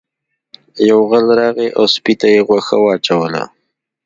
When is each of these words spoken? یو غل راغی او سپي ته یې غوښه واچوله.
یو 0.89 0.99
غل 1.09 1.25
راغی 1.39 1.67
او 1.77 1.83
سپي 1.93 2.13
ته 2.19 2.27
یې 2.33 2.41
غوښه 2.47 2.77
واچوله. 2.81 3.43